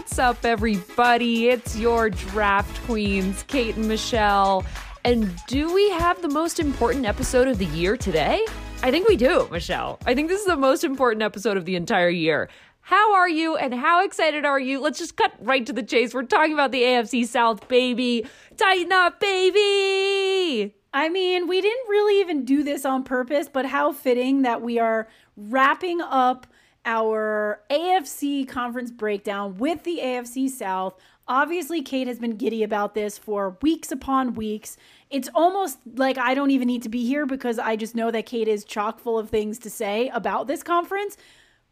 [0.00, 1.50] What's up, everybody?
[1.50, 4.64] It's your draft queens, Kate and Michelle.
[5.04, 8.42] And do we have the most important episode of the year today?
[8.82, 9.98] I think we do, Michelle.
[10.06, 12.48] I think this is the most important episode of the entire year.
[12.80, 14.80] How are you and how excited are you?
[14.80, 16.14] Let's just cut right to the chase.
[16.14, 18.26] We're talking about the AFC South, baby.
[18.56, 20.74] Tighten up, baby.
[20.94, 24.78] I mean, we didn't really even do this on purpose, but how fitting that we
[24.78, 26.46] are wrapping up
[26.84, 30.94] our AFC conference breakdown with the AFC South.
[31.28, 34.76] Obviously, Kate has been giddy about this for weeks upon weeks.
[35.10, 38.26] It's almost like I don't even need to be here because I just know that
[38.26, 41.16] Kate is chock full of things to say about this conference.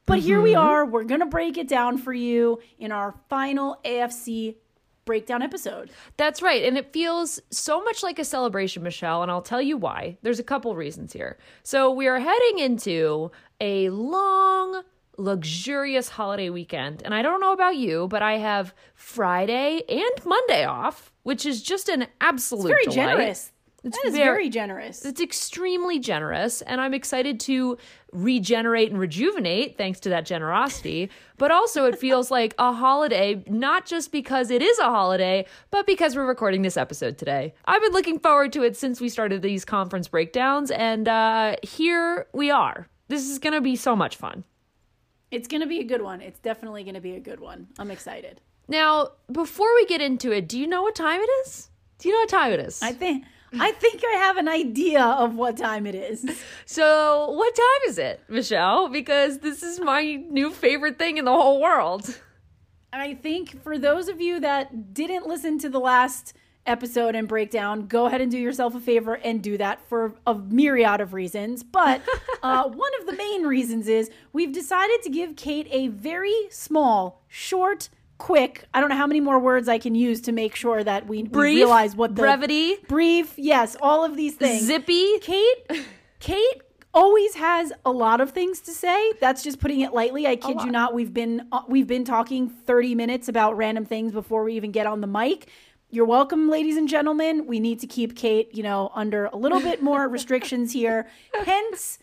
[0.07, 0.27] But mm-hmm.
[0.27, 0.67] here we mm-hmm.
[0.67, 0.85] are.
[0.85, 4.57] We're going to break it down for you in our final AFC
[5.05, 5.91] breakdown episode.
[6.19, 6.65] That's right.
[6.65, 9.23] And it feels so much like a celebration, Michelle.
[9.23, 10.19] And I'll tell you why.
[10.23, 11.39] There's a couple reasons here.
[11.63, 14.83] So we are heading into a long,
[15.19, 17.03] luxurious holiday weekend.
[17.05, 21.63] And I don't know about you, but I have Friday and Monday off, which is
[21.63, 22.95] just an absolute it's very delight.
[22.95, 23.53] generous.
[23.85, 25.05] It's that is very, very, generous.
[25.05, 27.79] It's extremely generous, and I'm excited to
[28.11, 31.11] regenerate and rejuvenate thanks to that generosity.
[31.37, 35.87] But also, it feels like a holiday, not just because it is a holiday, but
[35.87, 37.55] because we're recording this episode today.
[37.67, 42.27] I've been looking forward to it since we started these conference breakdowns, and uh, here
[42.33, 42.89] we are.
[43.07, 44.43] This is going to be so much fun.
[45.31, 46.21] It's going to be a good one.
[46.21, 47.69] It's definitely going to be a good one.
[47.79, 48.41] I'm excited.
[48.67, 51.71] Now, before we get into it, do you know what time it is?
[51.99, 52.83] Do you know what time it is?
[52.83, 56.25] I think I think I have an idea of what time it is.
[56.67, 58.91] So, what time is it, Michelle?
[58.91, 62.21] Because this is my new favorite thing in the whole world.
[62.93, 66.35] I think for those of you that didn't listen to the last
[66.69, 70.35] episode and breakdown, go ahead and do yourself a favor and do that for a
[70.35, 71.63] myriad of reasons.
[71.63, 72.03] But
[72.43, 77.25] uh, one of the main reasons is we've decided to give Kate a very small,
[77.29, 77.89] short,
[78.19, 78.65] quick.
[78.75, 81.23] I don't know how many more words I can use to make sure that we,
[81.23, 84.65] brief, we realize what the brevity, brief, yes, all of these things.
[84.65, 85.19] Zippy.
[85.21, 85.71] Kate,
[86.21, 86.63] Kate
[86.95, 89.13] always has a lot of things to say.
[89.21, 90.27] That's just putting it lightly.
[90.27, 90.95] I kid you not.
[90.95, 94.87] We've been uh, we've been talking 30 minutes about random things before we even get
[94.87, 95.49] on the mic.
[95.91, 97.47] You're welcome, ladies and gentlemen.
[97.47, 101.09] We need to keep Kate, you know, under a little bit more restrictions here.
[101.45, 101.99] Hence,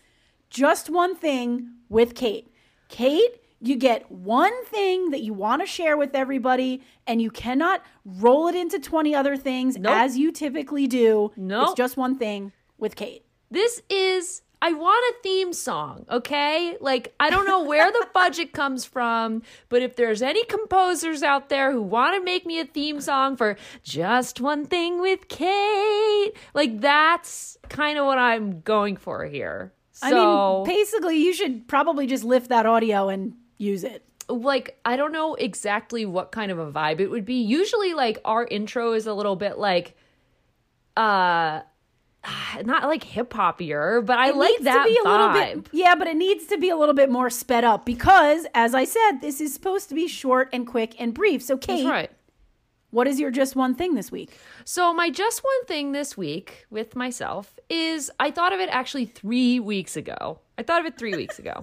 [0.50, 2.52] just one thing with Kate.
[2.90, 7.82] Kate you get one thing that you want to share with everybody, and you cannot
[8.04, 9.96] roll it into 20 other things nope.
[9.96, 11.32] as you typically do.
[11.36, 11.62] No.
[11.62, 11.70] Nope.
[11.70, 13.26] It's just one thing with Kate.
[13.50, 16.76] This is I want a theme song, okay?
[16.82, 21.50] Like, I don't know where the budget comes from, but if there's any composers out
[21.50, 26.32] there who want to make me a theme song for just one thing with Kate,
[26.56, 29.72] like, that's kind of what I'm going for here.
[29.92, 30.12] So, I
[30.68, 35.12] mean, basically, you should probably just lift that audio and use it like I don't
[35.12, 37.36] know exactly what kind of a vibe it would be.
[37.36, 39.96] Usually like our intro is a little bit like
[40.98, 41.62] uh
[42.64, 45.12] not like hip hopier, but I it like that to be a vibe.
[45.12, 48.46] little bit Yeah, but it needs to be a little bit more sped up because
[48.54, 51.42] as I said, this is supposed to be short and quick and brief.
[51.42, 52.12] So Kate, That's right.
[52.92, 54.40] What is your just one thing this week?
[54.64, 59.06] So, my just one thing this week with myself is I thought of it actually
[59.06, 60.40] three weeks ago.
[60.58, 61.62] I thought of it three weeks ago.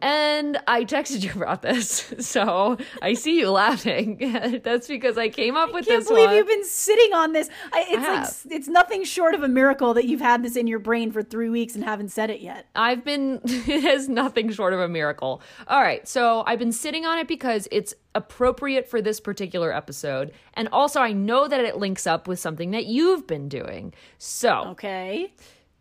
[0.00, 2.14] And I texted you about this.
[2.28, 4.18] So I see you laughing.
[4.62, 5.90] That's because I came up with this.
[5.90, 6.36] I can't this believe one.
[6.36, 7.48] you've been sitting on this.
[7.72, 10.66] I, it's I like it's nothing short of a miracle that you've had this in
[10.66, 12.66] your brain for three weeks and haven't said it yet.
[12.76, 15.40] I've been it is nothing short of a miracle.
[15.68, 16.06] All right.
[16.06, 20.32] So I've been sitting on it because it's appropriate for this particular episode.
[20.54, 23.94] And also I know that it links up with something that you've been doing.
[24.18, 25.32] So Okay.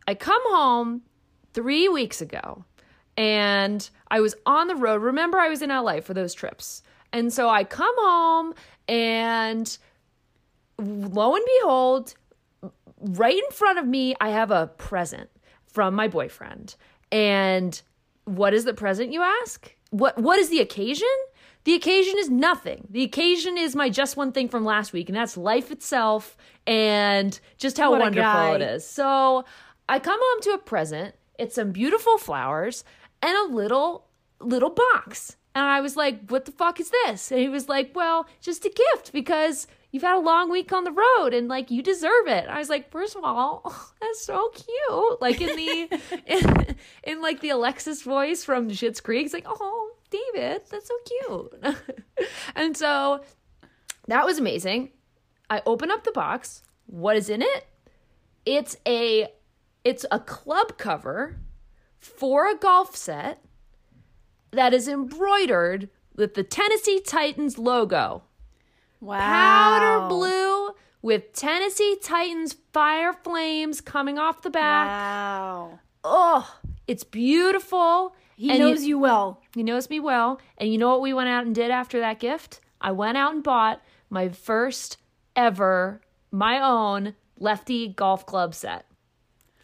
[0.08, 1.02] I come home
[1.54, 2.64] three weeks ago
[3.18, 5.02] and I was on the road.
[5.02, 6.84] Remember, I was in LA for those trips.
[7.12, 8.54] And so I come home,
[8.88, 9.78] and
[10.78, 12.14] lo and behold,
[13.00, 15.30] right in front of me, I have a present
[15.66, 16.76] from my boyfriend.
[17.12, 17.82] And
[18.26, 19.74] what is the present, you ask?
[19.90, 21.08] What What is the occasion?
[21.64, 22.88] The occasion is nothing.
[22.90, 27.38] The occasion is my just one thing from last week, and that's life itself and
[27.58, 28.88] just how what wonderful it is.
[28.88, 29.44] So
[29.90, 31.16] I come home to a present.
[31.38, 32.84] It's some beautiful flowers
[33.22, 34.08] and a little
[34.40, 35.36] little box.
[35.56, 37.32] And I was like, what the fuck is this?
[37.32, 40.84] And he was like, well, just a gift because you've had a long week on
[40.84, 42.48] the road and like you deserve it.
[42.48, 45.22] I was like, first of all, oh, that's so cute.
[45.22, 49.92] Like in the in, in, like the Alexis voice from Schitt's Creek, it's like, oh,
[50.12, 52.30] David, that's so cute.
[52.56, 53.24] and so
[54.08, 54.92] that was amazing.
[55.50, 56.62] I open up the box.
[56.86, 57.68] What is in it?
[58.46, 59.30] It's a
[59.84, 61.40] it's a club cover
[62.00, 63.42] for a golf set
[64.52, 68.24] that is embroidered with the Tennessee Titans logo.
[69.00, 69.20] Wow.
[69.20, 70.70] Powder blue
[71.02, 74.88] with Tennessee Titans fire flames coming off the back.
[74.88, 75.80] Wow.
[76.04, 76.58] Oh,
[76.88, 78.16] it's beautiful.
[78.36, 79.42] He And knows you, well.
[79.54, 80.40] He knows me well.
[80.58, 82.62] And you know what we went out and did after that gift?
[82.82, 84.98] I went out and bought my first
[85.36, 86.02] ever,
[86.32, 88.87] my own lefty golf club set.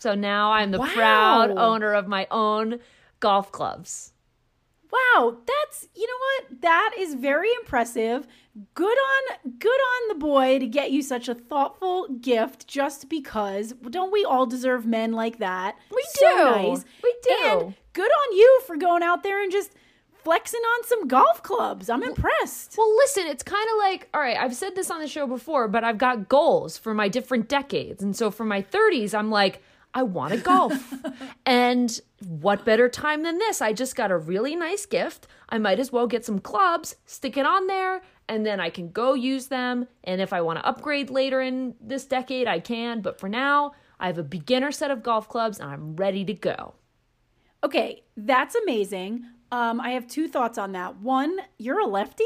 [0.04, 2.80] So now I'm the proud owner of my own
[3.22, 4.12] golf clubs.
[4.92, 6.18] Wow, that's you know
[6.50, 6.62] what?
[6.62, 8.28] That is very impressive.
[8.74, 13.72] Good on good on the boy to get you such a thoughtful gift just because
[13.90, 15.78] don't we all deserve men like that?
[15.90, 16.70] We So do.
[16.70, 16.86] nice.
[17.02, 17.36] We do.
[17.46, 19.72] And good on you for going out there and just
[20.26, 21.90] flexing on some golf clubs.
[21.90, 22.76] I'm impressed.
[22.78, 25.70] Well, listen, it's kind of like, all right, I've said this on the show before,
[25.70, 28.04] but I've got goals for my different decades.
[28.04, 29.62] And so for my 30s, I'm like,
[29.94, 30.94] I want to golf.
[31.46, 33.62] and what better time than this?
[33.62, 35.28] I just got a really nice gift.
[35.50, 38.90] I might as well get some clubs, stick it on there, and then I can
[38.90, 39.88] go use them.
[40.04, 43.02] And if I want to upgrade later in this decade, I can.
[43.02, 46.34] But for now, I have a beginner set of golf clubs and I'm ready to
[46.34, 46.74] go.
[47.64, 49.26] Okay, that's amazing.
[49.52, 50.98] Um, I have two thoughts on that.
[50.98, 52.26] One, you're a lefty,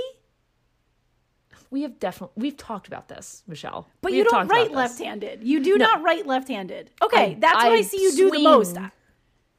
[1.69, 3.87] We have definitely, we've talked about this, Michelle.
[4.01, 5.43] but We you don't write left-handed.
[5.43, 6.91] You do not write left-handed.
[7.01, 8.77] Okay, I- that's what I, I see you do the most.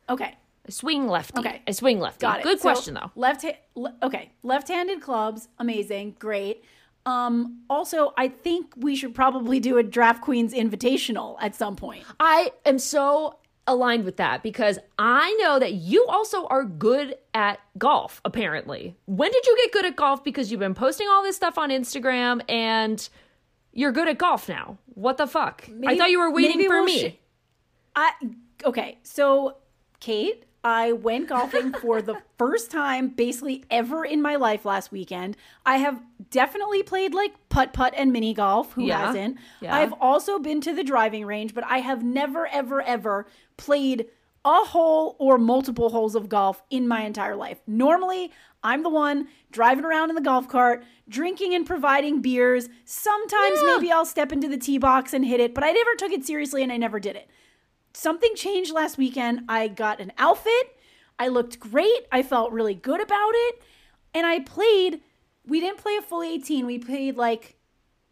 [0.08, 0.34] Okay.
[0.66, 1.38] I swing lefty.
[1.38, 1.62] Okay.
[1.66, 2.20] I swing lefty.
[2.20, 2.43] Got it.
[2.43, 3.10] Good So, question, though.
[3.14, 6.62] Left, ha- le- okay, left-handed clubs, amazing, great.
[7.06, 12.04] Um, also, I think we should probably do a Draft Queens Invitational at some point.
[12.20, 13.38] I am so
[13.68, 18.96] aligned with that because I know that you also are good at golf, apparently.
[19.06, 20.24] When did you get good at golf?
[20.24, 23.08] Because you've been posting all this stuff on Instagram and
[23.72, 24.78] you're good at golf now.
[24.94, 25.68] What the fuck?
[25.86, 27.10] I thought you were waiting for we'll me.
[27.10, 27.12] sh-
[27.94, 28.12] I
[28.64, 29.56] okay, so
[30.00, 35.36] Kate, I went golfing for the first time basically ever in my life last weekend.
[35.64, 36.00] I have
[36.30, 38.72] definitely played like putt putt and mini golf.
[38.72, 39.06] Who Yeah.
[39.06, 39.38] hasn't?
[39.60, 39.76] Yeah.
[39.76, 43.26] I've also been to the driving range, but I have never ever ever
[43.58, 44.06] played
[44.44, 47.58] a hole or multiple holes of golf in my entire life.
[47.66, 48.32] Normally,
[48.62, 52.70] I'm the one driving around in the golf cart, drinking and providing beers.
[52.87, 53.75] Sometimes Yeah.
[53.76, 56.25] maybe I'll step into the tee box and hit it, but I never took it
[56.25, 57.28] seriously and I never did it
[57.94, 59.40] something changed last weekend.
[59.49, 60.76] I got an outfit.
[61.19, 62.06] I looked great.
[62.12, 63.62] I felt really good about it.
[64.14, 65.00] And I played,
[65.44, 66.64] we didn't play a full 18.
[66.64, 67.56] We played like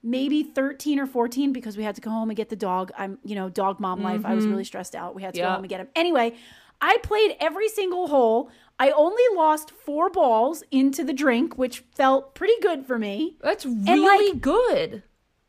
[0.06, 2.92] maybe 13 or 14 because we had to go home and get the dog.
[2.96, 4.24] I'm, you know, dog mom life.
[4.24, 4.52] I was mm-hmm.
[4.52, 5.14] really stressed out.
[5.14, 5.88] We had to go home and get him.
[5.96, 6.36] Anyway,
[6.80, 8.50] I played every single hole.
[8.78, 13.36] I only lost four balls into the drink, which felt pretty good for me.
[13.40, 15.02] That's really like- good.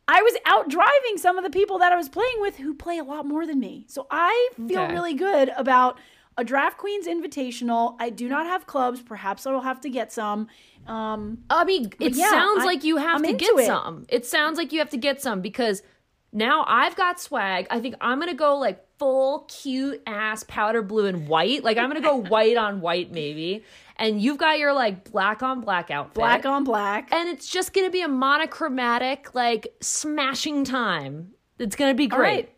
[0.09, 2.97] I was out driving some of the people that I was playing with who play
[2.97, 3.85] a lot more than me.
[3.89, 4.93] So I feel Okay.
[4.93, 5.99] really good about
[6.37, 7.95] a Draft Queens Invitational.
[7.99, 9.01] I do not have clubs.
[9.01, 10.47] Perhaps I'll have to get some.
[10.85, 13.65] Um, I mean, it yeah, sounds I- like you have I'm to get it.
[13.65, 14.05] some.
[14.09, 15.81] It sounds like you have to get some because
[16.31, 17.67] now I've got swag.
[17.69, 21.63] I think I'm gonna go like full cute ass powder blue and white.
[21.63, 23.63] Like I'm gonna go white on white maybe.
[23.99, 26.13] And you've got your like black on black outfit.
[26.15, 27.09] black on black.
[27.11, 31.31] and it's just gonna be a monochromatic like smashing time.
[31.59, 32.19] It's gonna be great.
[32.19, 32.53] right.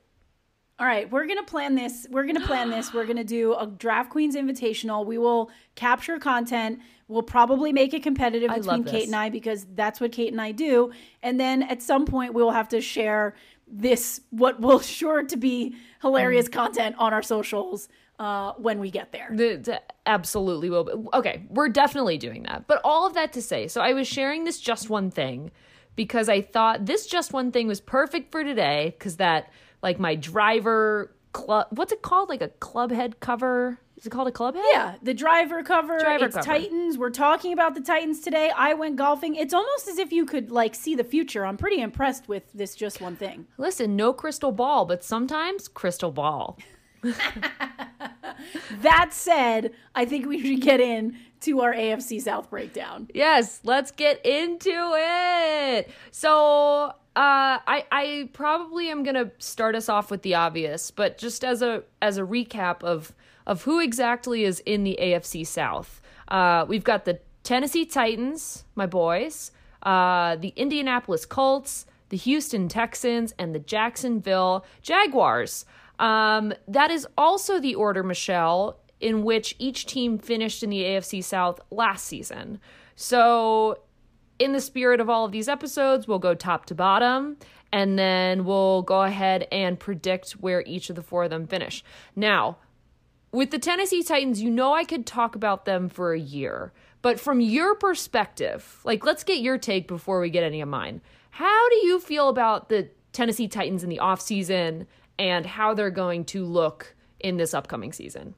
[0.79, 2.07] All right, we're gonna plan this.
[2.09, 2.93] We're gonna plan this.
[2.93, 5.05] We're gonna do a Draft Queens Invitational.
[5.05, 6.79] We will capture content.
[7.09, 10.39] We'll probably make it competitive I between Kate and I because that's what Kate and
[10.39, 10.91] I do.
[11.21, 13.35] And then at some point, we will have to share
[13.67, 16.53] this what will sure to be hilarious Mm.
[16.53, 19.27] content on our socials uh, when we get there.
[19.31, 20.83] The, the- absolutely will.
[20.85, 20.91] Be.
[21.13, 22.67] Okay, we're definitely doing that.
[22.67, 25.51] But all of that to say, so I was sharing this just one thing
[25.97, 29.51] because I thought this just one thing was perfect for today because that
[29.81, 31.67] like my driver club.
[31.71, 32.29] What's it called?
[32.29, 33.79] Like a club head cover?
[33.97, 34.63] Is it called a club head?
[34.71, 35.99] Yeah, the driver cover.
[35.99, 36.45] Driver it's cover.
[36.45, 36.97] Titans.
[36.97, 38.49] We're talking about the Titans today.
[38.55, 39.35] I went golfing.
[39.35, 41.45] It's almost as if you could like see the future.
[41.45, 43.47] I'm pretty impressed with this just one thing.
[43.57, 46.57] Listen, no crystal ball, but sometimes crystal ball.
[48.81, 53.09] That said, I think we should get in to our AFC South breakdown.
[53.13, 55.89] Yes, let's get into it.
[56.11, 61.43] So, uh, I I probably am gonna start us off with the obvious, but just
[61.43, 63.13] as a as a recap of
[63.45, 68.85] of who exactly is in the AFC South, uh, we've got the Tennessee Titans, my
[68.85, 69.51] boys,
[69.83, 75.65] uh, the Indianapolis Colts, the Houston Texans, and the Jacksonville Jaguars.
[75.99, 81.21] Um, that is also the order, Michelle, in which each team finished in the AFC
[81.21, 82.61] South last season.
[82.95, 83.79] So,
[84.39, 87.37] in the spirit of all of these episodes, we'll go top to bottom
[87.71, 91.83] and then we'll go ahead and predict where each of the four of them finish.
[92.15, 92.57] Now,
[93.31, 97.19] with the Tennessee Titans, you know I could talk about them for a year, But
[97.19, 101.01] from your perspective, like let's get your take before we get any of mine.
[101.31, 104.85] How do you feel about the Tennessee Titans in the offseason
[105.17, 108.35] and how they're going to look in this upcoming season?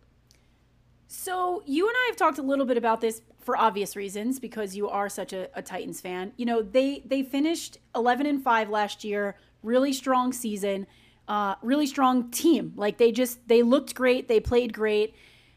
[1.13, 4.77] So, you and I have talked a little bit about this for obvious reasons because
[4.77, 6.31] you are such a, a Titans fan.
[6.37, 10.87] You know, they they finished 11 and 5 last year, really strong season,
[11.27, 12.71] uh, really strong team.
[12.77, 15.13] Like they just they looked great, they played great.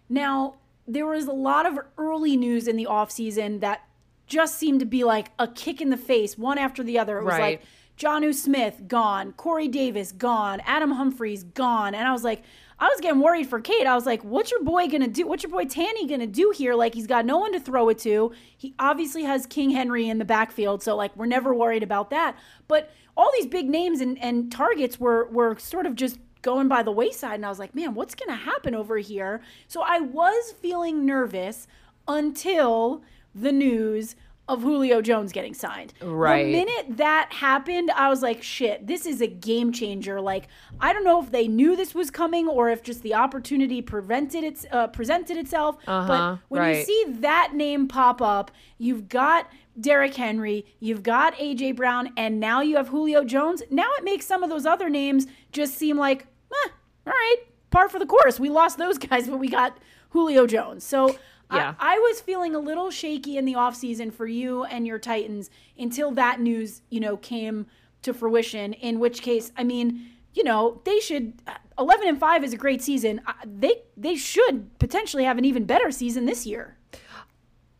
[0.08, 0.56] Now,
[0.88, 3.82] there was a lot of early news in the offseason that
[4.26, 7.18] just seemed to be like a kick in the face, one after the other.
[7.18, 7.60] It was Right.
[7.60, 7.62] like
[7.96, 12.42] Jonnu Smith gone, Corey Davis gone, Adam Humphries gone, and I was like,
[12.78, 13.86] I was getting worried for Kate.
[13.86, 15.26] I was like, what's your boy gonna do?
[15.26, 16.74] What's your boy Tanny gonna do here?
[16.74, 18.32] Like he's got no one to throw it to.
[18.56, 22.36] He obviously has King Henry in the backfield, so like we're never worried about that.
[22.68, 26.82] But all these big names and, and targets were were sort of just going by
[26.82, 29.40] the wayside and I was like, man, what's to happen over here?
[29.66, 31.66] So I was feeling nervous
[32.06, 33.02] until
[33.34, 34.14] the news
[34.46, 35.94] of Julio Jones getting signed.
[36.02, 36.44] Right.
[36.44, 40.20] The minute that happened, I was like, shit, this is a game changer.
[40.20, 40.48] Like,
[40.80, 44.44] I don't know if they knew this was coming or if just the opportunity prevented
[44.44, 45.76] its uh, presented itself.
[45.86, 51.34] Uh-huh, but when you see that name pop up, you've got Derrick Henry, you've got
[51.36, 53.62] AJ Brown, and now you have Julio Jones.
[53.70, 56.68] Now it makes some of those other names just seem like, eh,
[57.06, 57.36] all right,
[57.70, 58.38] par for the course.
[58.38, 59.78] We lost those guys, but we got
[60.10, 60.84] Julio Jones.
[60.84, 61.16] So
[61.52, 61.74] Yeah.
[61.78, 65.50] I, I was feeling a little shaky in the offseason for you and your Titans
[65.78, 67.66] until that news, you know, came
[68.02, 68.72] to fruition.
[68.72, 71.34] In which case, I mean, you know, they should.
[71.78, 73.20] Eleven and five is a great season.
[73.44, 76.76] They they should potentially have an even better season this year.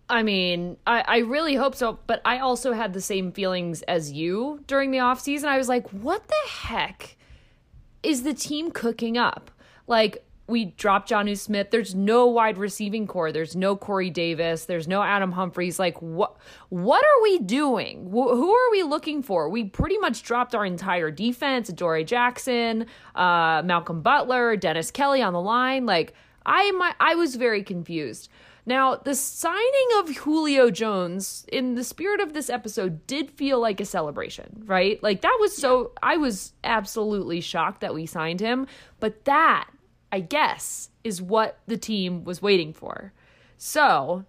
[0.09, 4.12] I mean, I, I really hope so, but I also had the same feelings as
[4.12, 5.47] you during the offseason.
[5.47, 7.16] I was like, what the heck
[8.02, 9.50] is the team cooking up?
[9.87, 11.71] Like, we dropped Jonnu Smith.
[11.71, 13.33] There's no wide receiving core.
[13.33, 14.67] There's no Corey Davis.
[14.67, 15.79] There's no Adam Humphries.
[15.79, 16.37] Like, what
[16.69, 18.07] what are we doing?
[18.09, 19.49] Wh- who are we looking for?
[19.49, 21.69] We pretty much dropped our entire defense.
[21.69, 25.87] Dory Jackson, uh, Malcolm Butler, Dennis Kelly on the line.
[25.87, 28.29] Like, I am I was very confused.
[28.67, 33.79] Now, the signing of Julio Jones, in the spirit of this episode, did feel like
[33.79, 35.03] a celebration, right?
[35.03, 38.67] Like, that was so, I was absolutely shocked that we signed him.
[39.01, 39.69] But that,
[40.14, 43.12] I guess, is what the team was waiting for.
[43.59, 44.25] So,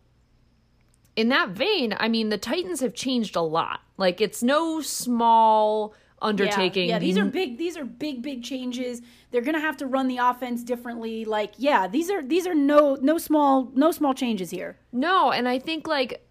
[1.15, 3.81] in that vein, I mean, the Titans have changed a lot.
[3.95, 6.89] Like, it's no small undertaking.
[6.89, 7.59] Yeah, yeah, these are big.
[7.59, 9.03] These are big, big changes.
[9.29, 11.23] They're gonna have to run the offense differently.
[11.23, 14.79] Like, yeah, these are these are no no small no small changes here.
[14.91, 16.24] No, and I think like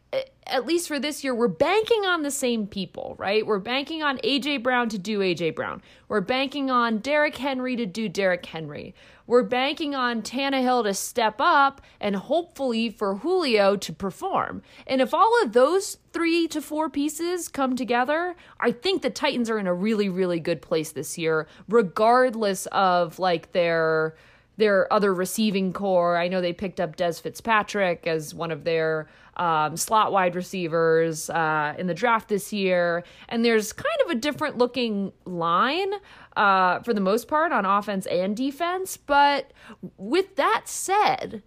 [0.47, 3.47] at least for this year, we're banking on the same people, right?
[3.47, 5.81] We're banking on AJ Brown to do AJ Brown.
[6.09, 8.95] We're banking on Derrick Henry to do Derrick Henry.
[9.27, 14.63] We're banking on Tannehill to step up and hopefully for Julio to perform.
[14.87, 19.49] And if all of those three to four pieces come together, I think the Titans
[19.49, 24.15] are in a really, really good place this year, regardless of like their
[24.57, 26.17] their other receiving core.
[26.17, 31.31] I know they picked up Dez Fitzpatrick as one of their um, slot wide receivers
[31.31, 33.05] uh, in the draft this year.
[33.29, 35.93] And there's kind of a different looking line
[36.37, 38.97] uh, for the most part on offense and defense.
[38.97, 39.53] But
[39.97, 41.43] with that said,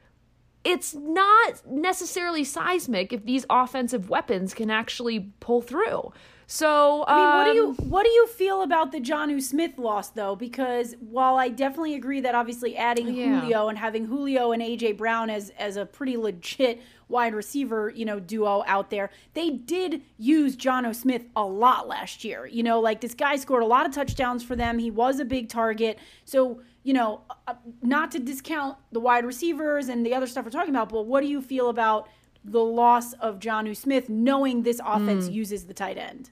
[0.63, 6.11] it's not necessarily seismic if these offensive weapons can actually pull through.
[6.49, 9.77] So, I mean, what do um, you what do you feel about the Jonnu Smith
[9.77, 10.33] loss though?
[10.33, 13.41] Because while I definitely agree that obviously adding Yeah.
[13.41, 18.05] Julio and having Julio and AJ Brown as as a pretty legit wide receiver, you
[18.05, 22.45] know, duo out there, they did use Jonnu Smith a lot last year.
[22.45, 24.79] You know, like this guy scored a lot of touchdowns for them.
[24.79, 25.99] He was a big target.
[26.23, 30.51] So, you know, uh, not to discount the wide receivers and the other stuff we're
[30.51, 32.07] talking about, but what do you feel about
[32.47, 36.29] the loss of Jonnu Smith, knowing this offense uses the tight end?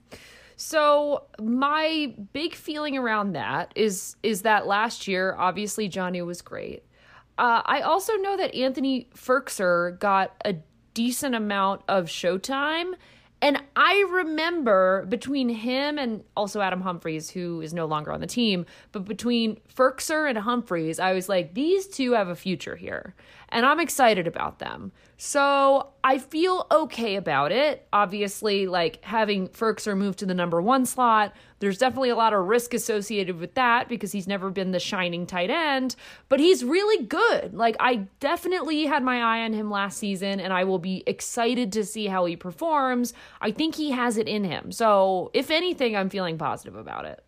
[0.58, 6.84] So my big feeling around that is is that last year, obviously Johnny was great.
[7.38, 10.56] Uh, I also know that Anthony Firkser got a
[10.94, 12.94] decent amount of showtime,
[13.42, 18.28] and I remember between him and also Adam Humphries, who is no longer on the
[18.28, 23.14] team, but between Firkser and Humphries, I was like, these two have a future here,
[23.56, 24.92] and I'm excited about them.
[25.16, 27.88] So I feel okay about it.
[27.94, 32.46] Obviously, like having Firkser move to the number one slot, there's definitely a lot of
[32.46, 35.96] risk associated with that because he's never been the shining tight end,
[36.28, 37.54] but he's really good.
[37.54, 41.72] Like, I definitely had my eye on him last season, and I will be excited
[41.72, 43.14] to see how he performs.
[43.40, 44.74] I think he has it in him.
[44.74, 47.24] So, if anything, I'm feeling positive about it.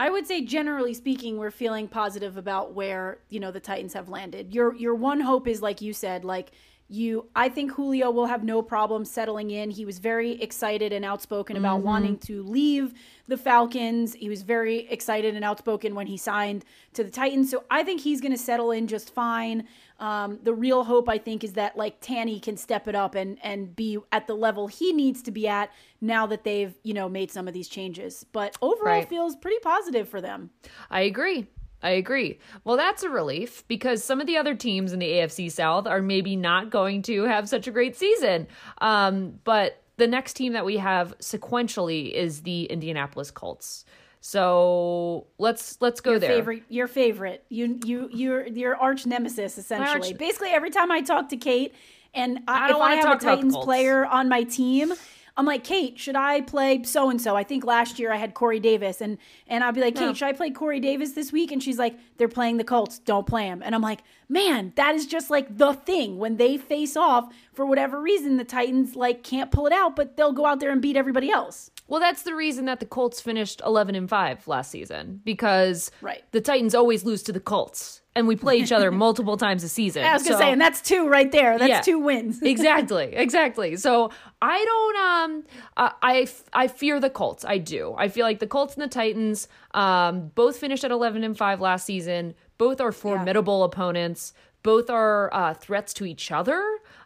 [0.00, 4.08] I would say generally speaking, we're feeling positive about where, you know, the Titans have
[4.08, 4.54] landed.
[4.54, 6.52] Your your one hope is like you said, like
[6.92, 9.70] You, I think Julio will have no problem settling in.
[9.70, 11.86] He was very excited and outspoken about mm-hmm.
[11.86, 12.94] wanting to leave
[13.28, 14.14] the Falcons.
[14.14, 17.48] He was very excited and outspoken when he signed to the Titans.
[17.48, 19.68] So I think he's going to settle in just fine.
[20.00, 23.38] Um, the real hope, I think, is that like Tanny can step it up and
[23.42, 25.70] and be at the level he needs to be at
[26.00, 28.26] now that they've you know made some of these changes.
[28.32, 29.08] But overall, right.
[29.08, 30.50] feels pretty positive for them.
[30.90, 31.46] I agree.
[31.82, 32.38] I agree.
[32.64, 36.02] Well, that's a relief because some of the other teams in the AFC South are
[36.02, 38.46] maybe not going to have such a great season.
[38.78, 43.84] Um, but the next team that we have sequentially is the Indianapolis Colts.
[44.20, 46.30] So let's let's go your there.
[46.30, 50.10] Favorite, your favorite, you you your your arch nemesis essentially.
[50.10, 51.74] Arch- Basically, every time I talk to Kate,
[52.12, 54.92] and I, I if I have a Titans player on my team,
[55.36, 57.36] I'm like, Kate, should I play so and so?
[57.36, 60.14] I think last year I had Corey Davis, and and I'll be like, Kate, no.
[60.14, 61.52] should I play Corey Davis this week?
[61.52, 63.62] And she's like, they're playing the Colts, don't play him.
[63.64, 67.66] And I'm like, man, that is just like the thing when they face off for
[67.66, 70.82] whatever reason, the Titans like can't pull it out, but they'll go out there and
[70.82, 71.70] beat everybody else.
[71.90, 76.22] Well, that's the reason that the Colts finished 11 and 5 last season because right.
[76.30, 79.68] the Titans always lose to the Colts and we play each other multiple times a
[79.68, 80.04] season.
[80.04, 81.58] I was going to say and that's two right there.
[81.58, 82.40] That's yeah, two wins.
[82.42, 83.12] exactly.
[83.12, 83.76] Exactly.
[83.76, 85.44] So, I don't um
[85.76, 87.44] uh, I I fear the Colts.
[87.44, 87.92] I do.
[87.98, 91.60] I feel like the Colts and the Titans um both finished at 11 and 5
[91.60, 92.34] last season.
[92.56, 93.64] Both are formidable yeah.
[93.64, 94.32] opponents.
[94.62, 96.62] Both are uh, threats to each other.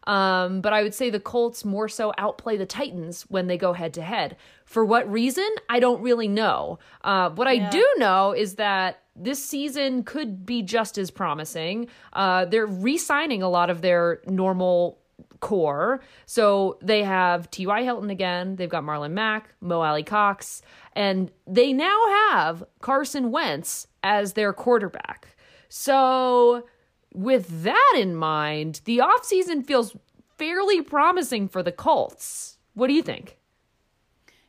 [0.06, 3.73] Um, but I would say the Colts more so outplay the Titans when they go
[3.73, 4.37] head to head.
[4.64, 5.49] For what reason?
[5.68, 6.78] I don't really know.
[7.02, 7.66] Uh, what yeah.
[7.66, 11.88] I do know is that this season could be just as promising.
[12.12, 14.99] Uh, they're re signing a lot of their normal
[15.40, 16.00] core.
[16.26, 17.82] So they have T.Y.
[17.82, 18.56] Hilton again.
[18.56, 20.62] They've got Marlon Mack, Mo Alie-Cox,
[20.94, 21.99] and they now
[22.30, 25.37] have Carson Wentz as their quarterback.
[25.68, 26.66] So
[27.14, 29.97] with that in mind, the offseason feels
[30.37, 32.58] fairly promising for the Colts.
[32.75, 33.38] What do you think?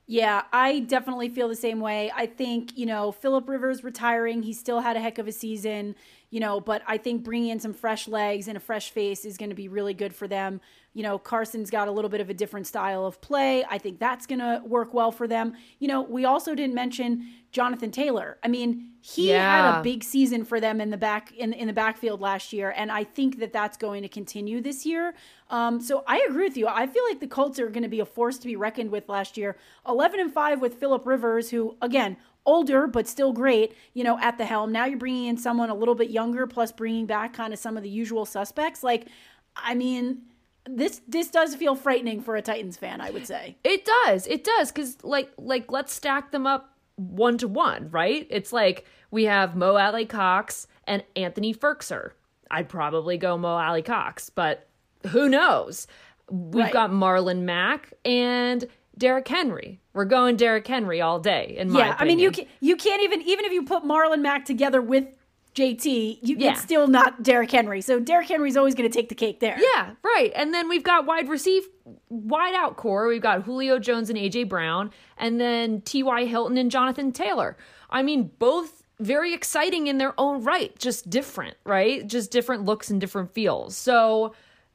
[0.08, 2.12] Yeah, I definitely feel the same way.
[2.16, 5.96] I think, you know, Philip Rivers retiring, he still had a heck of a season,
[6.30, 9.38] you know, but I think bringing in some fresh legs and a fresh face is
[9.38, 10.60] going to be really good for them.
[10.94, 13.66] You know, Carson's got a little bit of a different style of play.
[13.70, 15.54] I think that's going to work well for them.
[15.80, 18.38] You know, we also didn't mention Jonathan Taylor.
[18.44, 19.72] I mean, he yeah.
[19.72, 22.74] had a big season for them in the back in in the backfield last year,
[22.76, 25.14] and I think that that's going to continue this year.
[25.52, 26.68] Um, so I agree with you.
[26.68, 29.08] I feel like the Colts are going to be a force to be reckoned with
[29.08, 29.58] last year.
[29.88, 34.38] Eleven and five with Philip Rivers, who again older but still great, you know, at
[34.38, 34.72] the helm.
[34.72, 37.78] Now you're bringing in someone a little bit younger, plus bringing back kind of some
[37.78, 38.84] of the usual suspects.
[38.84, 39.08] Like,
[39.56, 40.24] I mean
[40.68, 43.58] this this does feel frightening for a Titans fan, I would say.
[43.64, 44.28] It does.
[44.28, 48.26] It does cuz like like let's stack them up one to one, right?
[48.30, 52.12] It's like we have Mo Alie-Cox and Anthony Firkser.
[52.50, 54.68] I'd probably go Mo Alie-Cox, but
[55.08, 55.88] who knows?
[56.30, 56.74] We've right.
[56.74, 58.66] got Marlon Mack and
[58.98, 59.80] Derrick Henry.
[59.94, 61.56] We're going Derrick Henry all day.
[61.58, 61.98] In my yeah, opinion.
[62.00, 65.08] I mean you can, you can't even even if you put Marlon Mack together with
[65.56, 66.52] JT, you, yeah.
[66.52, 67.80] it's still not Derrick Henry.
[67.80, 69.58] So Derrick Henry's always going to take the cake there.
[69.58, 70.32] Yeah, right.
[70.36, 71.64] And then we've got wide receive,
[72.10, 73.08] wide out core.
[73.08, 76.26] We've got Julio Jones and AJ Brown, and then T.Y.
[76.26, 77.56] Hilton and Jonathan Taylor.
[77.90, 82.06] I mean, both very exciting in their own right, just different, right?
[82.06, 83.78] Just different looks and different feels.
[83.78, 84.34] So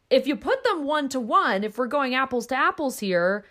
[0.08, 3.44] if you put them one to one, if we're going apples to apples here,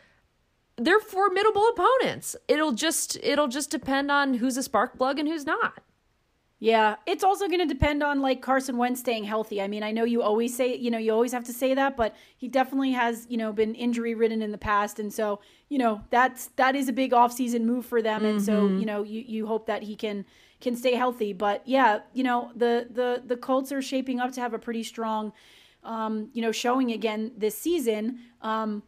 [0.79, 2.35] they're formidable opponents.
[2.47, 5.81] It'll just it'll just depend on who's a spark plug and who's not.
[6.61, 9.61] Yeah, it's also going to depend on like Carson Wentz staying healthy.
[9.61, 11.95] I mean, I know you always say, you know, you always have to say that,
[11.95, 15.39] but he definitely has, you know, been injury ridden in the past, and so
[15.69, 18.45] you know that's that is a big offseason move for them, and mm-hmm.
[18.45, 20.25] so you know you you hope that he can
[20.59, 21.31] can stay healthy.
[21.31, 24.83] But yeah, you know the the the Colts are shaping up to have a pretty
[24.83, 25.31] strong,
[25.85, 28.19] um, you know, showing again this season.
[28.41, 28.83] Um,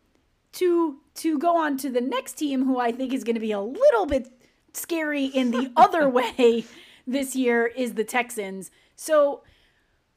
[0.53, 3.51] to to go on to the next team, who I think is going to be
[3.51, 4.29] a little bit
[4.73, 6.65] scary in the other way
[7.07, 8.71] this year is the Texans.
[8.95, 9.41] So,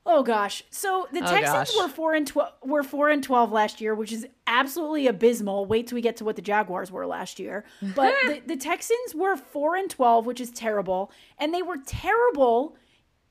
[0.06, 1.76] oh gosh, so the oh Texans gosh.
[1.76, 5.66] were four and twelve were four and twelve last year, which is absolutely abysmal.
[5.66, 7.64] Wait till we get to what the Jaguars were last year.
[7.94, 12.76] But the, the Texans were four and twelve, which is terrible, and they were terrible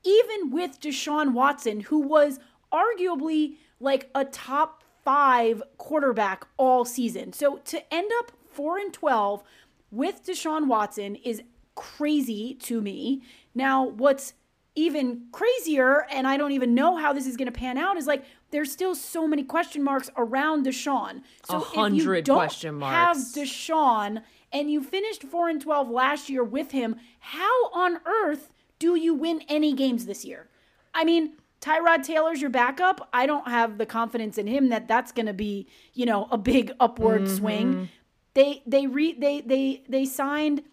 [0.06, 2.40] even with Deshaun Watson, who was
[2.74, 7.34] arguably like a top five quarterback all season.
[7.34, 9.44] So to end up four and twelve
[9.92, 11.44] with Deshaun Watson is
[11.76, 13.22] crazy to me.
[13.56, 14.34] Now, what's
[14.76, 18.08] even crazier, and I don't even know how this is going to pan out, is
[18.08, 21.22] like there's still so many question marks around Deshaun.
[21.46, 22.96] So a hundred question marks.
[22.96, 26.96] Have Deshaun, and you finished four and twelve last year with him.
[27.20, 30.50] How on earth do you win any games this year?
[30.94, 31.34] I mean,
[31.64, 33.08] Tyrod Taylor's your backup.
[33.14, 36.38] I don't have the confidence in him that that's going to be, you know, a
[36.38, 37.36] big upward mm-hmm.
[37.36, 37.90] swing.
[38.34, 40.64] They they re they they they signed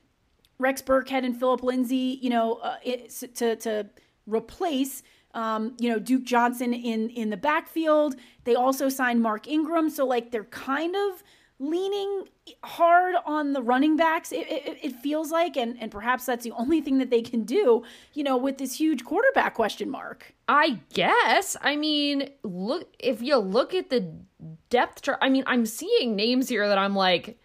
[0.59, 3.87] Rex Burkhead and Phillip Lindsay, you know, uh, it, to to
[4.27, 8.17] replace um, you know, Duke Johnson in in the backfield.
[8.43, 11.23] They also signed Mark Ingram, so like they're kind of
[11.61, 12.25] leaning
[12.65, 14.33] hard on the running backs.
[14.33, 17.45] It, it, it, feels like, and and perhaps that's the only thing that they can
[17.45, 17.85] do.
[18.15, 20.35] You know, with this huge quarterback question mark.
[20.49, 21.57] I guess.
[21.61, 24.13] I mean, look if you look at the
[24.71, 25.19] depth chart.
[25.21, 27.39] I mean, I'm seeing names here that I'm like.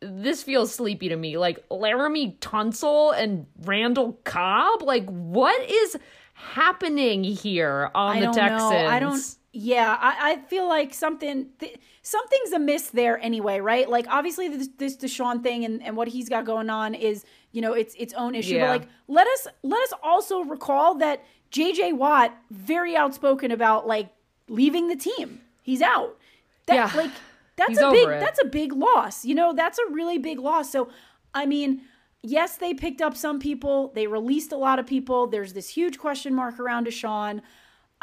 [0.00, 1.38] This feels sleepy to me.
[1.38, 4.82] Like Laremy Tunsil and Randall Cobb.
[4.82, 5.96] Like, what is
[6.34, 8.70] happening here on I the Texans?
[8.70, 8.86] Know.
[8.86, 9.36] I don't.
[9.56, 13.88] Yeah, I, I feel like something th- something's amiss there anyway, right?
[13.88, 17.62] Like obviously this, this Deshaun thing and, and what he's got going on is you
[17.62, 18.56] know it's its own issue.
[18.56, 18.66] Yeah.
[18.66, 24.08] But like let us let us also recall that JJ Watt very outspoken about like
[24.48, 25.40] leaving the team.
[25.62, 26.18] He's out.
[26.66, 27.00] That yeah.
[27.00, 27.12] like
[27.54, 28.18] that's he's a big it.
[28.18, 29.24] that's a big loss.
[29.24, 30.72] You know that's a really big loss.
[30.72, 30.88] So
[31.32, 31.82] I mean
[32.22, 35.28] yes, they picked up some people, they released a lot of people.
[35.28, 37.40] There's this huge question mark around Deshaun.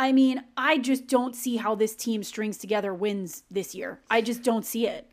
[0.02, 4.00] I mean, I just don't see how this team strings together wins this year.
[4.10, 5.08] I just don't see it.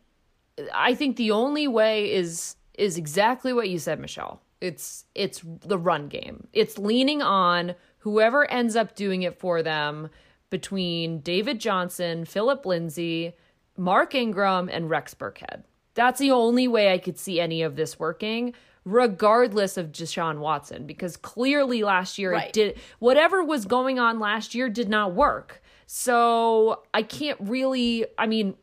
[0.73, 4.41] I think the only way is is exactly what you said, Michelle.
[4.63, 6.47] It's it's the run game.
[6.55, 10.09] It's leaning on whoever ends up doing it for them
[10.49, 13.35] between David Johnson, Phillip Lindsay,
[13.77, 15.65] Mark Ingram, and Rex Burkhead.
[15.93, 18.55] That's the only way I could see any of this working
[18.93, 22.49] regardless of Deshaun Watson, because clearly last year right.
[22.49, 25.63] it did whatever was going on last year did not work.
[25.87, 28.55] So I can't really I mean,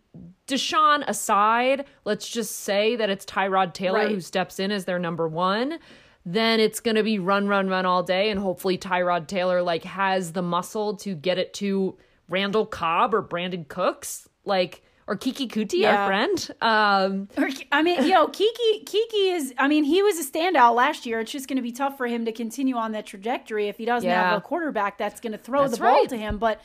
[0.47, 4.11] Deshaun aside, let's just say that it's Tyrod Taylor right.
[4.11, 5.79] who steps in as their number one.
[6.25, 8.31] Then it's going to be run, run, run all day.
[8.31, 11.97] And hopefully Tyrod Taylor like has the muscle to get it to
[12.29, 14.27] Randall Cobb or Brandin Cooks.
[14.43, 15.95] Like, or Keke Coutee, yeah.
[15.95, 16.49] our friend.
[16.61, 19.53] Um, or, I mean, yo, Keke, Keke is.
[19.57, 21.19] I mean, he was a standout last year.
[21.19, 23.85] It's just going to be tough for him to continue on that trajectory if he
[23.85, 24.29] doesn't yeah.
[24.29, 26.09] have a quarterback that's going to throw that's the ball right.
[26.09, 26.37] to him.
[26.37, 26.59] But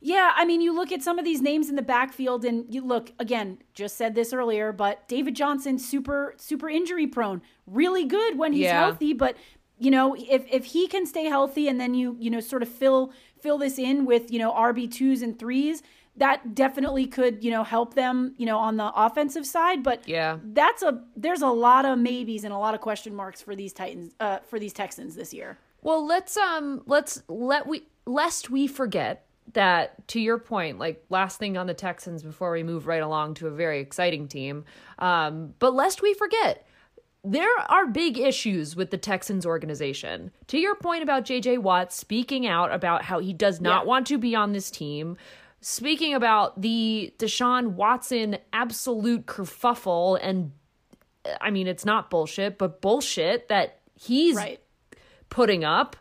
[0.00, 2.84] yeah, I mean, you look at some of these names in the backfield, and you
[2.84, 3.58] look again.
[3.74, 8.62] Just said this earlier, but David Johnson, super, super injury prone, really good when he's
[8.64, 8.80] yeah.
[8.80, 9.36] healthy, but
[9.78, 12.68] you know if if he can stay healthy and then you you know sort of
[12.68, 15.82] fill fill this in with you know rb twos and threes
[16.18, 19.82] that definitely could, you know, help them, you know, on the offensive side.
[19.82, 23.40] But yeah, that's a there's a lot of maybes and a lot of question marks
[23.40, 25.58] for these Titans, uh, for these Texans this year.
[25.82, 31.38] Well, let's um let's let we lest we forget that to your point like last
[31.38, 34.62] thing on the texans before we move right along to a very exciting team
[34.98, 36.66] um, but lest we forget
[37.24, 40.30] there are big issues with the Texans organization.
[40.46, 43.88] To your point about JJ Watt speaking out about how he does not yeah.
[43.88, 45.16] want to be on this team,
[45.60, 50.52] Speaking about the Deshaun Watson absolute kerfuffle, and
[51.40, 54.60] I mean, it's not bullshit, but bullshit that he's right.
[55.30, 55.96] putting up.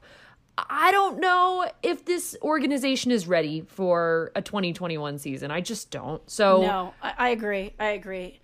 [0.58, 5.52] I don't know if this organization is ready for a 2021 season.
[5.52, 6.28] I just don't.
[6.30, 7.74] So no, I, I agree.
[7.80, 8.40] I agree.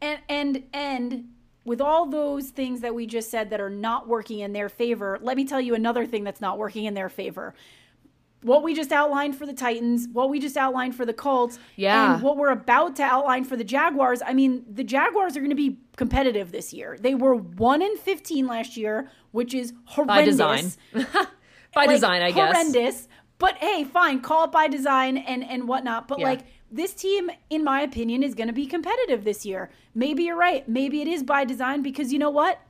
[0.00, 1.28] And and and
[1.64, 5.18] with all those things that we just said that are not working in their favor,
[5.20, 7.54] let me tell you another thing that's not working in their favor
[8.46, 12.14] what we just outlined for the Titans, what we just outlined for the Colts, yeah.
[12.14, 14.22] and what we're about to outline for the Jaguars.
[14.24, 16.96] I mean, the Jaguars are going to be competitive this year.
[17.00, 20.36] They were 1 in 15 last year, which is horrendous.
[20.36, 20.72] By design.
[21.74, 22.54] by like, design, I guess.
[22.54, 23.08] Horrendous.
[23.38, 26.08] But hey, fine, call it by design and and whatnot.
[26.08, 26.26] But yeah.
[26.26, 29.70] like this team, in my opinion, is going to be competitive this year.
[29.94, 30.66] Maybe you're right.
[30.66, 32.60] Maybe it is by design because you know what?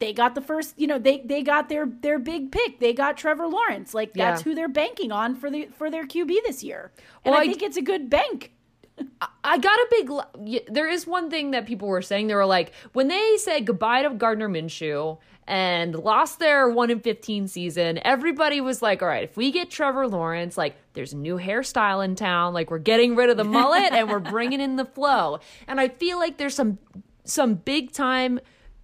[0.00, 2.80] They got the first, you know, they they got their their big pick.
[2.80, 3.94] They got Trevor Lawrence.
[3.94, 4.44] Like that's yeah.
[4.44, 6.90] who they're banking on for the for their QB this year.
[7.24, 8.52] And well, I, I think it's a good bank.
[9.44, 10.64] I got a big.
[10.68, 12.26] There is one thing that people were saying.
[12.26, 17.00] They were like, when they said goodbye to Gardner Minshew and lost their one in
[17.00, 21.16] fifteen season, everybody was like, all right, if we get Trevor Lawrence, like, there's a
[21.16, 22.54] new hairstyle in town.
[22.54, 25.40] Like, we're getting rid of the mullet and we're bringing in the flow.
[25.68, 26.78] And I feel like there's some
[27.24, 28.40] some big time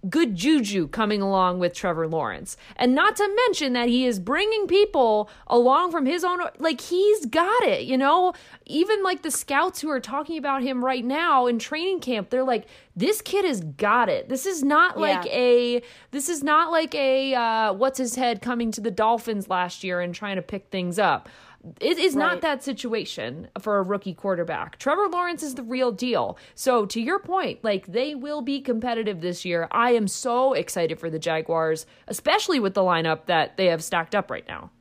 [0.09, 2.55] good juju coming along with Trevor Lawrence.
[2.75, 7.25] And not to mention that he is bringing people along from his own like he's
[7.25, 8.33] got it, you know?
[8.65, 12.43] Even like the scouts who are talking about him right now in training camp, they're
[12.43, 14.29] like this kid has got it.
[14.29, 15.31] This is not like yeah.
[15.31, 15.81] a
[16.11, 20.01] this is not like a uh what's his head coming to the Dolphins last year
[20.01, 21.29] and trying to pick things up.
[21.81, 22.21] It is right.
[22.21, 24.77] not that situation for a rookie quarterback.
[24.79, 26.37] Trevor Lawrence is the real deal.
[26.55, 29.67] So, to your point, like they will be competitive this year.
[29.71, 34.15] I am so excited for the Jaguars, especially with the lineup that they have stacked
[34.15, 34.71] up right now.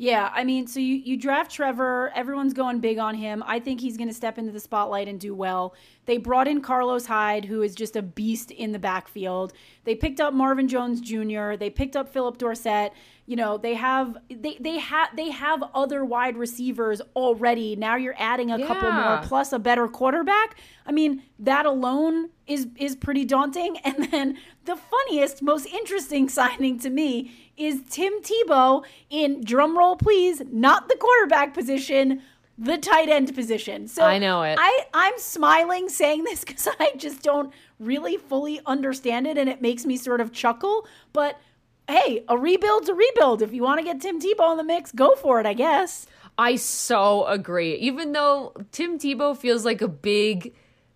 [0.00, 2.12] Yeah, I mean, so you, you draft Trevor.
[2.14, 3.42] Everyone's going big on him.
[3.44, 5.74] I think he's going to step into the spotlight and do well.
[6.08, 9.52] They brought in Carlos Hyde, who is just a beast in the backfield.
[9.84, 11.54] They picked up Marvin Jones Jr.
[11.56, 12.94] They picked up Phillip Dorsett.
[13.26, 17.76] You know, they have they they have they have other wide receivers already.
[17.76, 18.66] Now you're adding a yeah.
[18.66, 20.58] couple more plus a better quarterback.
[20.86, 23.76] I mean, that alone is is pretty daunting.
[23.84, 30.40] And then the funniest, most interesting signing to me is Tim Tebow in drumroll please,
[30.50, 32.22] not the quarterback position,
[32.58, 33.86] the tight end position.
[33.86, 34.58] So I know it.
[34.60, 39.62] I, I'm smiling saying this because I just don't really fully understand it and it
[39.62, 40.86] makes me sort of chuckle.
[41.12, 41.40] But
[41.88, 43.40] hey, a rebuild's a rebuild.
[43.42, 46.06] If you want to get Tim Tebow in the mix, go for it, I guess.
[46.36, 47.74] I so agree.
[47.76, 50.54] Even though Tim Tebow feels like a big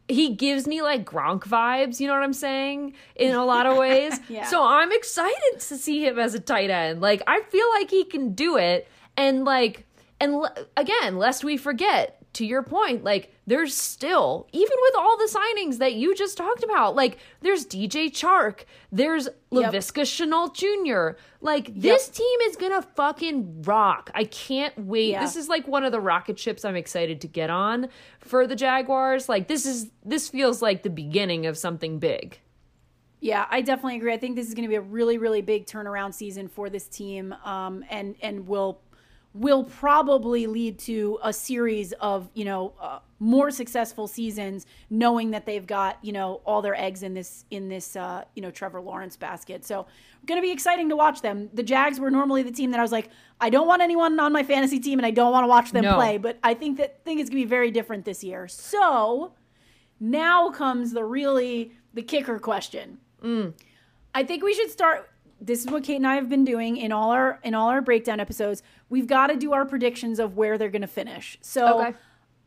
[0.08, 2.94] he gives me like Gronk vibes, you know what I'm saying?
[3.16, 4.18] In a lot of ways.
[4.28, 4.44] yeah.
[4.46, 7.00] So I'm excited to see him as a tight end.
[7.00, 9.86] Like I feel like he can do it and like
[10.22, 15.18] and l- again, lest we forget, to your point, like there's still, even with all
[15.18, 20.06] the signings that you just talked about, like there's DJ Chark, there's Laviska yep.
[20.06, 21.18] Shenault Jr.
[21.40, 21.76] Like yep.
[21.76, 24.10] this team is gonna fucking rock.
[24.14, 25.10] I can't wait.
[25.10, 25.20] Yeah.
[25.20, 27.88] This is like one of the rocket ships I'm excited to get on
[28.20, 29.28] for the Jaguars.
[29.28, 32.38] Like this is this feels like the beginning of something big.
[33.20, 34.12] Yeah, I definitely agree.
[34.12, 36.88] I think this is going to be a really, really big turnaround season for this
[36.88, 38.80] team, um, and and will
[39.34, 45.46] will probably lead to a series of you know uh, more successful seasons knowing that
[45.46, 48.80] they've got you know all their eggs in this in this uh, you know Trevor
[48.80, 49.86] Lawrence basket so
[50.26, 52.82] going to be exciting to watch them the Jags were normally the team that I
[52.82, 53.08] was like
[53.40, 55.84] I don't want anyone on my fantasy team and I don't want to watch them
[55.84, 55.94] no.
[55.94, 59.32] play but I think that think it's going to be very different this year so
[59.98, 63.54] now comes the really the kicker question mm.
[64.14, 65.08] I think we should start
[65.42, 67.82] this is what Kate and I have been doing in all our in all our
[67.82, 68.62] breakdown episodes.
[68.88, 71.36] We've got to do our predictions of where they're going to finish.
[71.40, 71.98] So okay.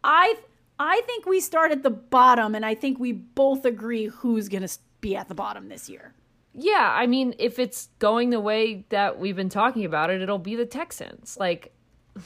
[0.03, 0.35] I
[0.79, 4.65] I think we start at the bottom and I think we both agree who's going
[4.65, 6.13] to be at the bottom this year.
[6.53, 10.39] Yeah, I mean if it's going the way that we've been talking about it, it'll
[10.39, 11.35] be the Texans.
[11.37, 11.73] Like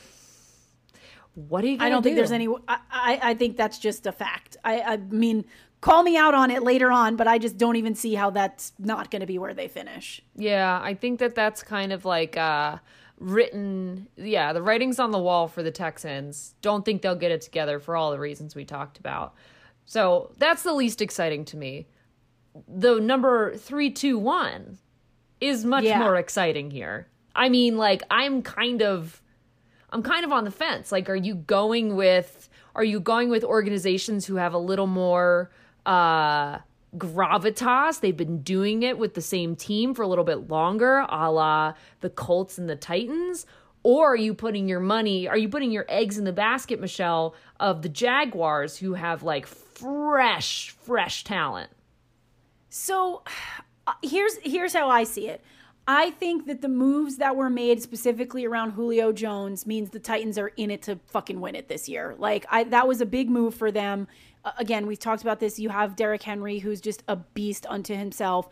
[1.33, 2.09] what are you I don't do?
[2.09, 4.55] think there's any I, I, I think that's just a fact.
[4.63, 5.45] I I mean
[5.81, 8.73] call me out on it later on, but I just don't even see how that's
[8.79, 10.21] not going to be where they finish.
[10.35, 12.77] Yeah, I think that that's kind of like uh,
[13.17, 14.07] written.
[14.17, 16.55] Yeah, the writing's on the wall for the Texans.
[16.61, 19.33] Don't think they'll get it together for all the reasons we talked about.
[19.85, 21.87] So that's the least exciting to me.
[22.67, 24.77] The number three, two, one
[25.39, 25.99] is much yeah.
[25.99, 27.07] more exciting here.
[27.35, 29.21] I mean, like I'm kind of,
[29.91, 30.91] I'm kind of on the fence.
[30.91, 32.49] Like, are you going with?
[32.75, 35.49] Are you going with organizations who have a little more
[35.85, 36.59] uh,
[36.97, 37.99] gravitas.
[37.99, 41.73] They've been doing it with the same team for a little bit longer, a la
[42.01, 43.45] the Colts and the Titans.
[43.81, 47.33] Or are you putting your money, are you putting your eggs in the basket, Michelle,
[47.61, 51.69] of the Jaguars who have like fresh, fresh talent?
[52.69, 53.23] So
[53.87, 55.41] uh, here's here's how I see it.
[55.87, 60.37] I think that the moves that were made specifically around Julio Jones means the Titans
[60.37, 62.15] are in it to fucking win it this year.
[62.19, 64.07] Like I that was a big move for them
[64.57, 65.59] again, we've talked about this.
[65.59, 68.49] You have Derrick Henry, who's just a beast unto himself.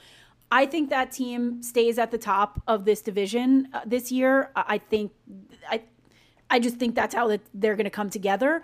[0.50, 4.52] I think that team stays at the top of this division uh, this year.
[4.56, 5.12] I think
[5.70, 5.82] I
[6.50, 8.64] I just think that's how that they're going to come together.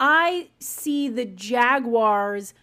[0.00, 2.54] I see the Jaguars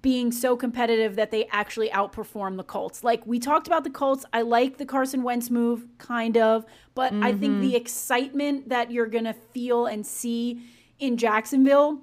[0.00, 3.02] being so competitive that they actually outperform the Colts.
[3.02, 7.12] Like we talked about the Colts, I like the Carson Wentz move kind of, but
[7.12, 7.22] mm-hmm.
[7.22, 7.76] I think the mm-hmm.
[7.76, 10.62] excitement that you're going to feel and see
[10.98, 12.00] in Jacksonville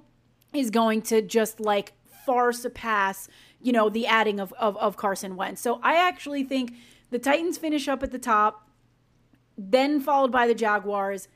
[0.52, 1.92] is going to just like
[2.26, 3.28] far surpass,
[3.60, 5.60] you know, the adding of, of, of Carson Wentz.
[5.60, 6.74] So I actually think
[7.10, 8.68] the Titans finish up at the top,
[9.56, 11.28] then followed by the Jaguars,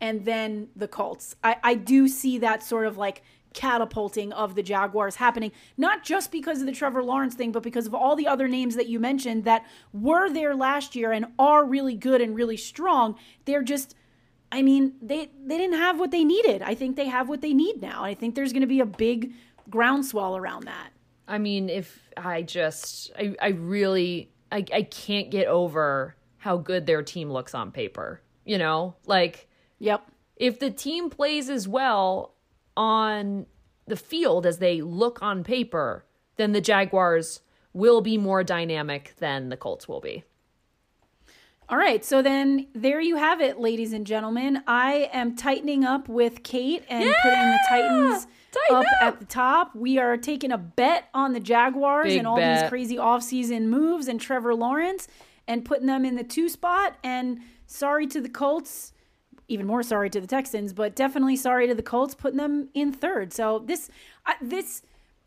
[0.00, 1.36] and then the Colts.
[1.44, 6.30] I, I do see that sort of like catapulting of the Jaguars happening, not just
[6.30, 9.00] because of the Trevor Lawrence thing, but because of all the other names that you
[9.00, 13.16] mentioned that were there last year and are really good and really strong.
[13.44, 13.94] They're just
[14.52, 16.62] I mean, they they didn't have what they needed.
[16.62, 18.04] I think they have what they need now.
[18.04, 19.32] I think there's going to be a big
[19.68, 20.90] groundswell around that.
[21.28, 26.86] I mean, if I just I I really I I can't get over how good
[26.86, 28.20] their team looks on paper.
[28.44, 28.96] You know?
[29.06, 30.10] Like Yep.
[30.36, 32.34] If the team plays as well
[32.76, 33.46] on
[33.86, 36.04] the field as they look on paper,
[36.36, 37.40] then the Jaguars
[37.72, 40.24] will be more dynamic than the Colts will be.
[41.70, 44.60] All right, so then there you have it, ladies and gentlemen.
[44.66, 47.12] I am tightening up with Kate and yeah!
[47.22, 48.26] putting the Titans
[48.72, 49.76] up, up, at the top.
[49.76, 52.62] We are taking a bet on the Jaguars Big and all bet.
[52.62, 55.06] these crazy offseason moves and Trevor Lawrence
[55.46, 56.96] and putting them in the two spot.
[57.04, 58.92] And sorry to the Colts.
[59.46, 62.90] even more sorry to the Texans, but definitely sorry to the Colts putting them in
[62.90, 63.32] third.
[63.32, 63.90] So this
[64.26, 64.82] uh, this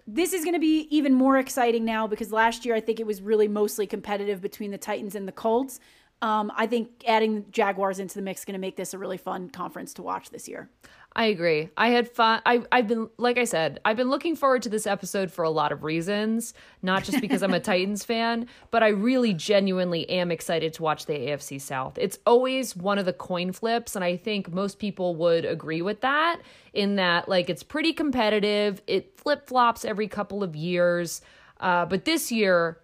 [0.06, 3.08] this is going to be even more exciting now because last year I think it
[3.08, 5.80] was really mostly competitive between the Titans and the Colts.
[6.24, 9.18] Um, I think adding Jaguars into the mix is going to make this a really
[9.18, 10.70] fun conference to watch this year.
[11.14, 11.70] I agree.
[11.76, 12.42] I had fun.
[12.46, 15.50] I, I've been, like I said, I've been looking forward to this episode for a
[15.50, 20.32] lot of reasons, not just because I'm a Titans fan, but I really genuinely am
[20.32, 21.98] excited to watch the AFC South.
[21.98, 26.00] It's always one of the coin flips, and I think most people would agree with
[26.02, 26.40] that,
[26.72, 28.82] in that, like, it's pretty competitive.
[28.88, 31.22] It flip flops every couple of years.
[31.60, 32.80] Uh, but this year,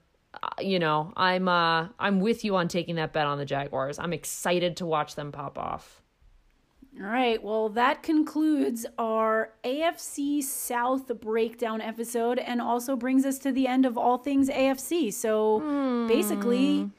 [0.59, 3.99] you know, I'm uh, I'm with you on taking that bet on the Jaguars.
[3.99, 6.01] I'm excited to watch them pop off.
[6.99, 7.41] All right.
[7.41, 13.85] Well, that concludes our AFC South breakdown episode and also brings us to the end
[13.85, 15.13] of all things AFC.
[15.13, 16.07] So mm.
[16.07, 16.89] basically,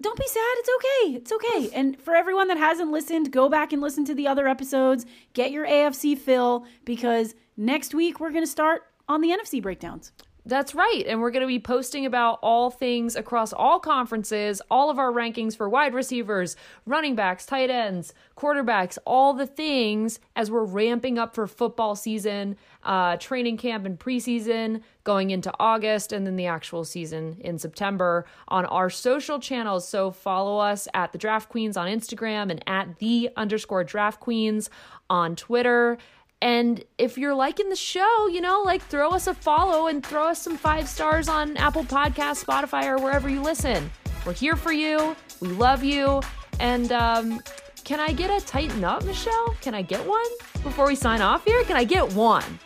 [0.00, 0.54] don't be sad.
[0.56, 1.14] It's okay.
[1.16, 1.76] It's okay.
[1.76, 5.04] And for everyone that hasn't listened, go back and listen to the other episodes.
[5.34, 10.12] Get your AFC fill because next week we're going to start on the NFC breakdowns.
[10.50, 11.04] That's right.
[11.06, 15.12] And we're going to be posting about all things across all conferences, all of our
[15.12, 21.20] rankings for wide receivers, running backs, tight ends, quarterbacks, all the things as we're ramping
[21.20, 26.46] up for football season, uh, training camp and preseason going into August, and then the
[26.46, 29.86] actual season in September on our social channels.
[29.86, 34.68] So follow us at the Draft Queens on Instagram and at the underscore Draft Queens
[35.08, 35.96] on Twitter.
[36.42, 40.28] And if you're liking the show, you know, like throw us a follow and throw
[40.28, 43.90] us some five stars on Apple Podcasts, Spotify, or wherever you listen.
[44.24, 45.14] We're here for you.
[45.40, 46.22] We love you.
[46.58, 47.40] And um,
[47.84, 49.54] can I get a Titan Up, Michelle?
[49.60, 50.26] Can I get one
[50.62, 51.62] before we sign off here?
[51.64, 52.58] Can I get one?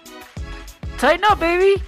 [0.99, 1.83] Titan Up, baby.